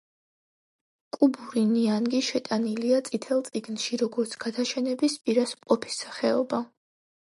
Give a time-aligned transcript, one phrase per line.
[1.17, 6.69] კუბური ნიანგი შეტანილია წითელ წიგნში, როგორც გადაშენების პირას მყოფი სახეობა.